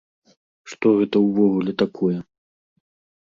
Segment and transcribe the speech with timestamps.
[0.71, 2.17] Што гэта ўвогуле такое?